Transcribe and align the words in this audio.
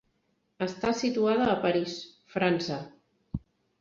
Està 0.65 0.93
situada 1.01 1.45
a 1.51 1.57
París, 1.67 1.93
França. 2.37 2.79